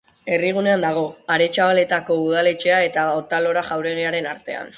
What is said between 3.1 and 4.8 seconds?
Otalora jauregiaren artean.